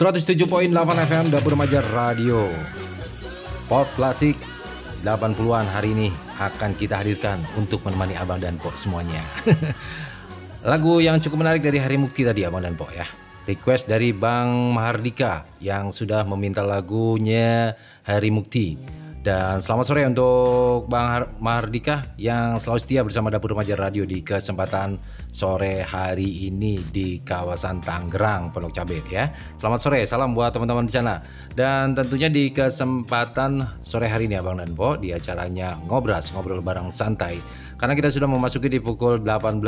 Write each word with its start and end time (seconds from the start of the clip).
107.8 0.00 0.72
FM 1.12 1.28
Dapur 1.28 1.52
Remaja 1.52 1.84
Radio. 1.92 2.48
Pop 3.68 3.84
klasik 4.00 4.32
80-an 5.04 5.68
hari 5.68 5.92
ini 5.92 6.08
akan 6.40 6.72
kita 6.72 7.04
hadirkan 7.04 7.36
untuk 7.60 7.84
menemani 7.84 8.16
Abang 8.16 8.40
dan 8.40 8.56
Pok 8.56 8.80
semuanya. 8.80 9.20
Lagu 10.72 11.04
yang 11.04 11.20
cukup 11.20 11.44
menarik 11.44 11.60
dari 11.60 11.76
Hari 11.76 12.00
Mukti 12.00 12.24
tadi 12.24 12.48
Abang 12.48 12.64
dan 12.64 12.80
Pok 12.80 12.96
ya. 12.96 13.04
Request 13.44 13.92
dari 13.92 14.16
Bang 14.16 14.72
Mahardika 14.72 15.44
yang 15.60 15.92
sudah 15.92 16.24
meminta 16.24 16.64
lagunya 16.64 17.76
Hari 18.00 18.32
Mukti 18.32 18.80
dan 19.20 19.60
selamat 19.60 19.84
sore 19.84 20.02
untuk 20.08 20.88
Bang 20.88 21.28
Mardika 21.44 22.00
yang 22.16 22.56
selalu 22.56 22.80
setia 22.80 23.00
bersama 23.04 23.28
Dapur 23.28 23.52
Remaja 23.52 23.76
Radio 23.76 24.08
di 24.08 24.24
kesempatan 24.24 24.96
sore 25.28 25.84
hari 25.84 26.48
ini 26.48 26.80
di 26.88 27.20
kawasan 27.20 27.84
Tangerang, 27.84 28.48
Pondok 28.48 28.72
Cabe 28.80 29.04
ya. 29.12 29.28
Selamat 29.60 29.80
sore, 29.84 30.00
salam 30.08 30.32
buat 30.32 30.56
teman-teman 30.56 30.88
di 30.88 30.96
sana. 30.96 31.20
Dan 31.52 31.92
tentunya 31.92 32.32
di 32.32 32.48
kesempatan 32.48 33.68
sore 33.84 34.08
hari 34.08 34.24
ini 34.24 34.40
Abang 34.40 34.56
dan 34.56 34.72
Po 34.72 34.96
di 34.96 35.12
acaranya 35.12 35.76
Ngobras, 35.84 36.32
ngobrol 36.32 36.64
bareng 36.64 36.88
santai. 36.88 37.36
Karena 37.76 37.92
kita 37.92 38.08
sudah 38.08 38.28
memasuki 38.28 38.72
di 38.72 38.80
pukul 38.80 39.20
18 39.20 39.60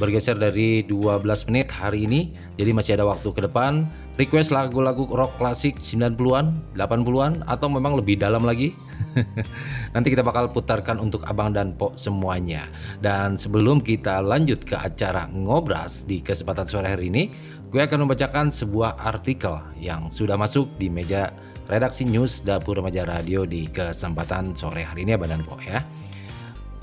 bergeser 0.00 0.40
dari 0.40 0.80
12 0.88 1.48
menit 1.52 1.68
hari 1.68 2.08
ini. 2.08 2.32
Jadi 2.56 2.70
masih 2.72 2.96
ada 2.96 3.04
waktu 3.04 3.28
ke 3.36 3.44
depan 3.44 3.84
request 4.20 4.52
lagu-lagu 4.52 5.08
rock 5.08 5.32
klasik 5.40 5.80
90-an, 5.80 6.52
80-an 6.76 7.44
atau 7.48 7.66
memang 7.72 7.96
lebih 7.96 8.20
dalam 8.20 8.44
lagi. 8.44 8.76
Nanti 9.96 10.12
kita 10.12 10.20
bakal 10.20 10.52
putarkan 10.52 11.00
untuk 11.00 11.24
Abang 11.24 11.56
dan 11.56 11.72
Pok 11.76 11.96
semuanya. 11.96 12.68
Dan 13.00 13.40
sebelum 13.40 13.80
kita 13.80 14.20
lanjut 14.20 14.64
ke 14.68 14.76
acara 14.76 15.28
ngobras 15.32 16.04
di 16.04 16.20
kesempatan 16.20 16.68
sore 16.68 16.92
hari 16.92 17.08
ini, 17.08 17.32
gue 17.72 17.80
akan 17.80 18.04
membacakan 18.04 18.52
sebuah 18.52 19.00
artikel 19.00 19.56
yang 19.80 20.12
sudah 20.12 20.36
masuk 20.36 20.68
di 20.76 20.92
meja 20.92 21.32
redaksi 21.72 22.04
news 22.04 22.44
Dapur 22.44 22.76
Remaja 22.76 23.08
Radio 23.08 23.48
di 23.48 23.64
kesempatan 23.64 24.52
sore 24.52 24.84
hari 24.84 25.08
ini 25.08 25.16
Abang 25.16 25.32
dan 25.32 25.40
Pok 25.40 25.60
ya. 25.64 25.80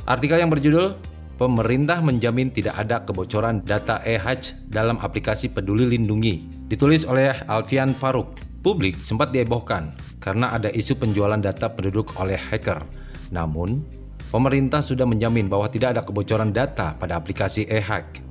Artikel 0.09 0.41
yang 0.41 0.49
berjudul 0.49 0.97
pemerintah 1.37 2.01
menjamin 2.01 2.49
tidak 2.49 2.73
ada 2.75 3.05
kebocoran 3.05 3.61
data 3.63 4.01
e-Hajj 4.01 4.73
dalam 4.73 4.97
aplikasi 4.97 5.47
Peduli 5.47 5.85
Lindungi. 5.93 6.58
Ditulis 6.69 7.01
oleh 7.09 7.33
Alfian 7.49 7.97
Faruk. 7.97 8.37
Publik 8.61 9.01
sempat 9.01 9.33
diebohkan 9.33 9.89
karena 10.21 10.53
ada 10.53 10.69
isu 10.69 11.01
penjualan 11.01 11.41
data 11.41 11.65
penduduk 11.65 12.13
oleh 12.21 12.37
hacker. 12.37 12.85
Namun, 13.33 13.81
pemerintah 14.29 14.85
sudah 14.85 15.09
menjamin 15.09 15.49
bahwa 15.49 15.65
tidak 15.65 15.97
ada 15.97 16.05
kebocoran 16.05 16.53
data 16.53 16.93
pada 17.01 17.17
aplikasi 17.17 17.65
e-Hajj 17.65 18.21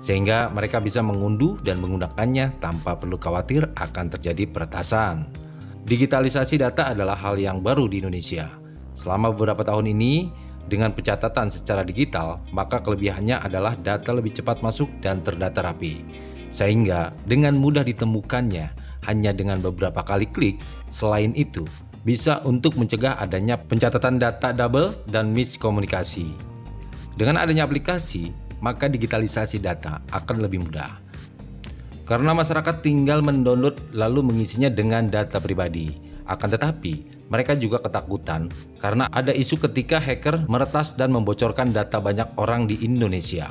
sehingga 0.00 0.52
mereka 0.52 0.84
bisa 0.84 1.00
mengunduh 1.00 1.60
dan 1.64 1.80
menggunakannya 1.80 2.60
tanpa 2.60 2.96
perlu 2.96 3.20
khawatir 3.20 3.68
akan 3.76 4.12
terjadi 4.12 4.48
peretasan. 4.48 5.28
Digitalisasi 5.84 6.60
data 6.60 6.92
adalah 6.92 7.16
hal 7.16 7.36
yang 7.36 7.60
baru 7.60 7.88
di 7.88 8.00
Indonesia. 8.00 8.48
Selama 8.96 9.32
beberapa 9.32 9.60
tahun 9.64 9.92
ini, 9.92 10.28
dengan 10.68 10.92
pencatatan 10.96 11.52
secara 11.52 11.84
digital, 11.84 12.40
maka 12.52 12.80
kelebihannya 12.80 13.40
adalah 13.44 13.76
data 13.76 14.12
lebih 14.12 14.32
cepat 14.32 14.64
masuk 14.64 14.88
dan 15.04 15.20
terdata 15.20 15.60
rapi. 15.60 16.00
Sehingga 16.54 17.10
dengan 17.26 17.58
mudah 17.58 17.82
ditemukannya 17.82 18.70
hanya 19.10 19.34
dengan 19.34 19.58
beberapa 19.58 20.06
kali 20.06 20.30
klik, 20.30 20.62
selain 20.86 21.34
itu 21.34 21.66
bisa 22.06 22.38
untuk 22.46 22.78
mencegah 22.78 23.18
adanya 23.18 23.58
pencatatan 23.58 24.22
data 24.22 24.54
double 24.54 24.94
dan 25.10 25.34
miskomunikasi. 25.34 26.30
Dengan 27.18 27.42
adanya 27.42 27.66
aplikasi, 27.66 28.30
maka 28.62 28.86
digitalisasi 28.86 29.58
data 29.58 29.98
akan 30.14 30.46
lebih 30.46 30.62
mudah. 30.62 31.02
Karena 32.06 32.36
masyarakat 32.36 32.86
tinggal 32.86 33.18
mendownload 33.24 33.80
lalu 33.90 34.22
mengisinya 34.22 34.70
dengan 34.70 35.10
data 35.10 35.42
pribadi. 35.42 35.96
Akan 36.28 36.52
tetapi, 36.52 37.24
mereka 37.32 37.56
juga 37.56 37.80
ketakutan 37.80 38.52
karena 38.80 39.08
ada 39.12 39.32
isu 39.32 39.56
ketika 39.58 39.96
hacker 39.96 40.44
meretas 40.48 40.92
dan 40.94 41.12
membocorkan 41.12 41.72
data 41.72 42.00
banyak 42.00 42.28
orang 42.36 42.68
di 42.68 42.76
Indonesia, 42.84 43.48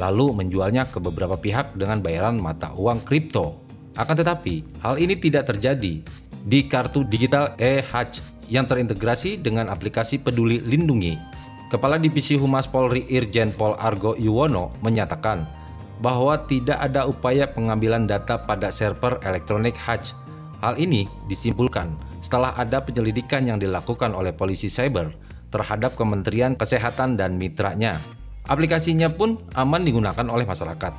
lalu 0.00 0.32
menjualnya 0.32 0.88
ke 0.88 0.98
beberapa 1.00 1.36
pihak 1.36 1.76
dengan 1.76 2.00
bayaran 2.00 2.40
mata 2.40 2.72
uang 2.76 3.04
kripto. 3.04 3.58
Akan 3.96 4.16
tetapi, 4.16 4.64
hal 4.80 4.96
ini 4.96 5.16
tidak 5.20 5.52
terjadi 5.52 6.00
di 6.48 6.60
kartu 6.66 7.04
digital 7.04 7.52
e-Hajj 7.60 8.24
yang 8.48 8.64
terintegrasi 8.64 9.40
dengan 9.40 9.68
aplikasi 9.68 10.16
Peduli 10.20 10.60
Lindungi. 10.64 11.16
Kepala 11.72 11.96
Divisi 11.96 12.36
Humas 12.36 12.68
Polri 12.68 13.08
Irjen 13.08 13.48
Pol 13.56 13.72
Argo 13.80 14.12
Yuwono 14.20 14.76
menyatakan 14.84 15.48
bahwa 16.04 16.36
tidak 16.50 16.76
ada 16.76 17.08
upaya 17.08 17.48
pengambilan 17.48 18.04
data 18.04 18.36
pada 18.36 18.68
server 18.68 19.16
elektronik 19.24 19.72
Hajj. 19.78 20.12
Hal 20.60 20.76
ini 20.76 21.08
disimpulkan 21.32 21.88
setelah 22.20 22.54
ada 22.60 22.84
penyelidikan 22.84 23.48
yang 23.48 23.58
dilakukan 23.58 24.12
oleh 24.12 24.30
polisi 24.36 24.68
cyber 24.68 25.10
terhadap 25.48 25.96
Kementerian 25.96 26.54
Kesehatan 26.54 27.16
dan 27.16 27.40
mitranya. 27.40 27.98
Aplikasinya 28.50 29.06
pun 29.06 29.38
aman 29.54 29.86
digunakan 29.86 30.26
oleh 30.26 30.42
masyarakat. 30.42 30.92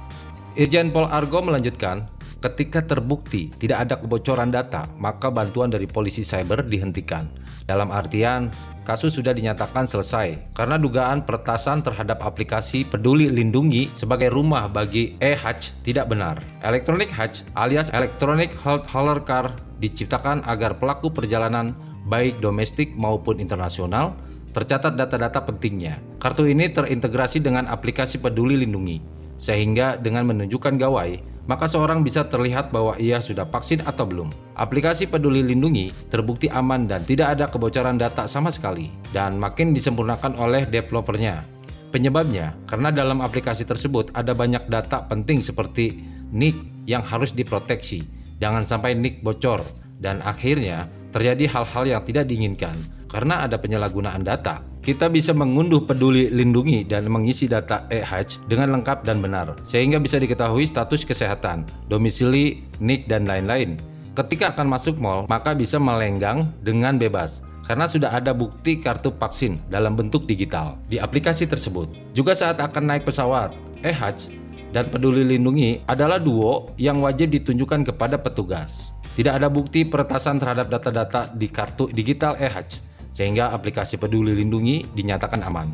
Irjen 0.53 0.93
Pol 0.93 1.09
Argo 1.09 1.41
melanjutkan, 1.41 2.05
ketika 2.39 2.85
terbukti 2.85 3.49
tidak 3.57 3.89
ada 3.89 3.95
kebocoran 3.97 4.53
data, 4.53 4.85
maka 5.01 5.33
bantuan 5.33 5.73
dari 5.73 5.89
polisi 5.89 6.21
cyber 6.21 6.61
dihentikan. 6.61 7.25
Dalam 7.65 7.89
artian, 7.89 8.51
kasus 8.83 9.15
sudah 9.15 9.31
dinyatakan 9.31 9.87
selesai 9.87 10.35
karena 10.53 10.75
dugaan 10.75 11.23
peretasan 11.23 11.79
terhadap 11.79 12.19
aplikasi 12.19 12.83
Peduli 12.83 13.31
Lindungi 13.31 13.87
sebagai 13.95 14.29
rumah 14.29 14.67
bagi 14.67 15.15
e-Hajj 15.23 15.83
tidak 15.87 16.11
benar. 16.11 16.43
Electronic 16.67 17.07
Hajj 17.07 17.47
alias 17.55 17.87
Electronic 17.95 18.51
Health 18.59 18.85
Hauler 18.91 19.23
Car 19.23 19.55
diciptakan 19.79 20.43
agar 20.43 20.75
pelaku 20.75 21.07
perjalanan 21.09 21.71
baik 22.11 22.43
domestik 22.43 22.91
maupun 22.99 23.39
internasional 23.39 24.11
tercatat 24.53 24.95
data-data 24.95 25.43
pentingnya. 25.43 25.97
Kartu 26.21 26.45
ini 26.45 26.69
terintegrasi 26.69 27.41
dengan 27.41 27.65
aplikasi 27.67 28.21
Peduli 28.21 28.61
Lindungi 28.61 29.01
sehingga 29.41 29.99
dengan 29.99 30.29
menunjukkan 30.29 30.79
gawai, 30.79 31.19
maka 31.51 31.67
seorang 31.67 32.05
bisa 32.05 32.23
terlihat 32.31 32.71
bahwa 32.71 32.95
ia 32.95 33.19
sudah 33.19 33.43
vaksin 33.43 33.83
atau 33.83 34.07
belum. 34.07 34.31
Aplikasi 34.55 35.09
Peduli 35.09 35.43
Lindungi 35.43 35.91
terbukti 36.07 36.47
aman 36.47 36.87
dan 36.87 37.03
tidak 37.03 37.35
ada 37.35 37.51
kebocoran 37.51 37.99
data 37.99 38.23
sama 38.29 38.53
sekali 38.53 38.87
dan 39.11 39.35
makin 39.35 39.75
disempurnakan 39.75 40.39
oleh 40.39 40.63
developernya. 40.63 41.43
Penyebabnya 41.91 42.57
karena 42.65 42.89
dalam 42.89 43.21
aplikasi 43.21 43.67
tersebut 43.67 44.09
ada 44.17 44.33
banyak 44.33 44.65
data 44.71 45.05
penting 45.05 45.45
seperti 45.45 45.93
NIK 46.33 46.87
yang 46.89 47.03
harus 47.05 47.35
diproteksi. 47.35 48.01
Jangan 48.41 48.65
sampai 48.65 48.97
NIK 48.97 49.21
bocor 49.21 49.61
dan 50.01 50.23
akhirnya 50.25 50.89
terjadi 51.13 51.45
hal-hal 51.45 51.83
yang 51.85 52.01
tidak 52.01 52.25
diinginkan 52.25 52.73
karena 53.13 53.45
ada 53.45 53.61
penyalahgunaan 53.61 54.25
data 54.25 54.65
kita 54.83 55.07
bisa 55.07 55.31
mengunduh 55.31 55.79
peduli 55.79 56.27
lindungi 56.27 56.83
dan 56.83 57.07
mengisi 57.07 57.47
data 57.47 57.87
e-Hajj 57.87 58.51
dengan 58.51 58.75
lengkap 58.75 59.07
dan 59.07 59.23
benar, 59.23 59.55
sehingga 59.63 59.95
bisa 59.95 60.19
diketahui 60.19 60.67
status 60.67 61.07
kesehatan, 61.07 61.63
domisili, 61.87 62.67
NIK, 62.83 63.07
dan 63.07 63.23
lain-lain. 63.23 63.79
Ketika 64.11 64.51
akan 64.51 64.67
masuk 64.75 64.99
mall, 64.99 65.23
maka 65.31 65.55
bisa 65.55 65.79
melenggang 65.79 66.51
dengan 66.67 66.99
bebas, 66.99 67.39
karena 67.63 67.87
sudah 67.87 68.11
ada 68.11 68.35
bukti 68.35 68.83
kartu 68.83 69.07
vaksin 69.15 69.55
dalam 69.71 69.95
bentuk 69.95 70.27
digital 70.27 70.75
di 70.91 70.99
aplikasi 70.99 71.47
tersebut. 71.47 71.87
Juga 72.11 72.35
saat 72.35 72.59
akan 72.59 72.91
naik 72.91 73.07
pesawat, 73.07 73.55
e-Hajj 73.87 74.35
dan 74.75 74.91
peduli 74.91 75.23
lindungi 75.23 75.79
adalah 75.87 76.19
duo 76.19 76.75
yang 76.75 76.99
wajib 76.99 77.31
ditunjukkan 77.31 77.87
kepada 77.87 78.19
petugas. 78.19 78.91
Tidak 79.15 79.31
ada 79.31 79.47
bukti 79.47 79.87
peretasan 79.87 80.43
terhadap 80.43 80.67
data-data 80.67 81.31
di 81.39 81.47
kartu 81.47 81.87
digital 81.87 82.35
e-Hajj 82.35 82.92
sehingga 83.13 83.53
aplikasi 83.53 84.01
Peduli 84.01 84.33
Lindungi 84.33 84.83
dinyatakan 84.91 85.45
aman. 85.45 85.69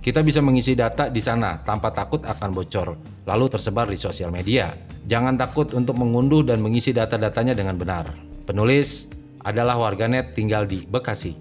Kita 0.00 0.24
bisa 0.24 0.40
mengisi 0.40 0.72
data 0.72 1.12
di 1.12 1.20
sana 1.20 1.60
tanpa 1.62 1.92
takut 1.92 2.24
akan 2.24 2.50
bocor, 2.50 2.96
lalu 3.28 3.44
tersebar 3.52 3.86
di 3.92 3.98
sosial 4.00 4.32
media. 4.32 4.72
Jangan 5.04 5.36
takut 5.36 5.76
untuk 5.76 6.00
mengunduh 6.00 6.40
dan 6.40 6.64
mengisi 6.64 6.96
data-datanya 6.96 7.52
dengan 7.52 7.76
benar. 7.76 8.08
Penulis 8.48 9.04
adalah 9.44 9.76
warganet 9.76 10.32
tinggal 10.32 10.64
di 10.64 10.88
Bekasi. 10.88 11.36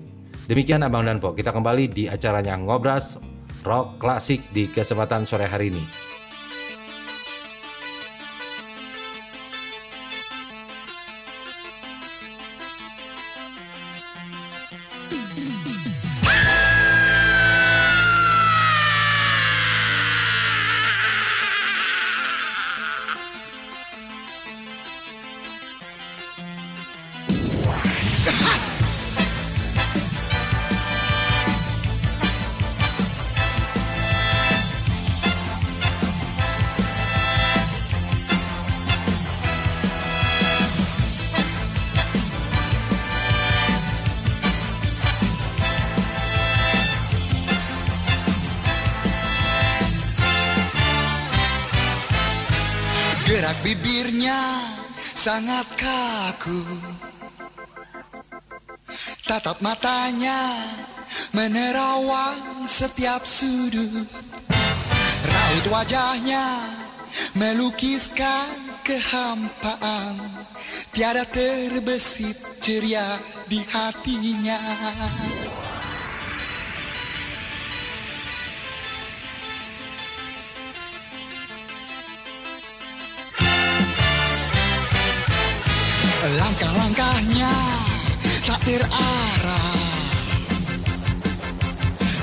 Demikian 0.51 0.83
Abang 0.83 1.07
dan 1.07 1.19
Po, 1.19 1.31
kita 1.31 1.51
kembali 1.55 1.91
di 1.91 2.03
acaranya 2.07 2.59
Ngobras 2.59 3.19
Rock 3.67 3.99
Klasik 3.99 4.39
di 4.55 4.67
kesempatan 4.71 5.27
sore 5.27 5.43
hari 5.43 5.71
ini. 5.75 5.83
Sangat 55.17 55.65
kaku. 55.73 56.61
Tatap 59.25 59.57
matanya 59.65 60.61
menerawang 61.33 62.69
setiap 62.69 63.25
sudut. 63.25 64.05
Raut 65.25 65.65
wajahnya 65.73 66.45
melukiskan 67.33 68.45
kehampaan. 68.85 70.21
Tiada 70.93 71.25
terbesit 71.25 72.37
ceria 72.61 73.17
di 73.49 73.65
hatinya 73.65 74.61
Langkah-langkahnya 86.37 87.53
tak 88.45 88.61
terarah. 88.61 89.89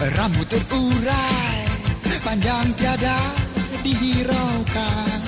Rambut 0.05 0.47
terurai 0.47 1.65
Panjang 2.23 2.71
tiada 2.79 3.19
dihiraukan. 3.83 5.21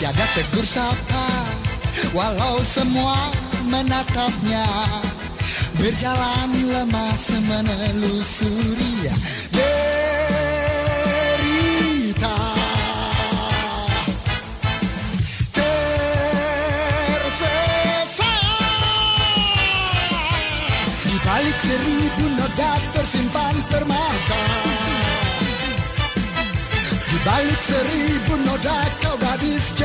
Tiada 0.00 0.26
tegur 0.34 0.64
sapa 0.64 1.28
Walau 2.16 2.58
semua 2.64 3.28
menatapnya. 3.68 4.64
Berjalan 5.76 6.50
lemas 6.64 7.28
menelusuri 7.44 9.12
noda 22.16 22.72
tersimpan 22.96 23.56
permata 23.68 24.42
Di 27.08 27.18
balik 27.24 27.60
seribu 27.60 28.34
noda 28.44 28.78
kau 29.04 29.16
gadis 29.20 29.76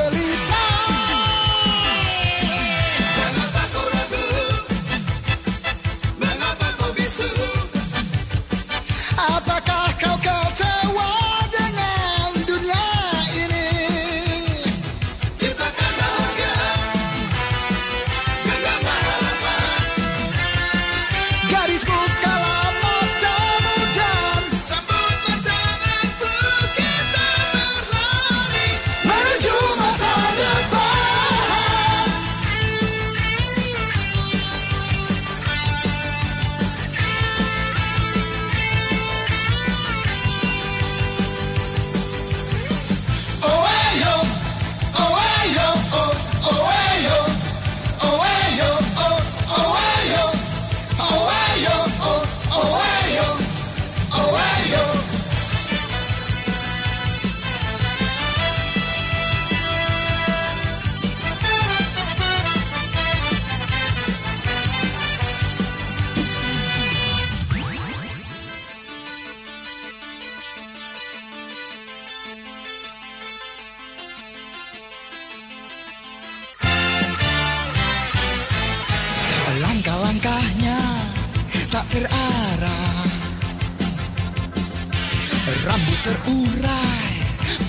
terurai 86.04 87.04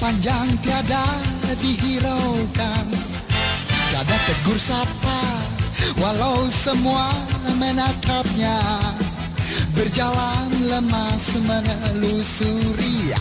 Panjang 0.03 0.50
tiada 0.61 1.07
dihiraukan. 1.62 2.87
Tiada 3.88 4.17
tegur 4.26 4.59
sapa 4.59 5.21
Walau 6.03 6.45
semua 6.50 7.09
menatapnya. 7.57 8.59
Berjalan 9.75 10.50
lemas 10.71 11.41
menelusuri 11.45 13.17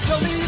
Di 0.00 0.39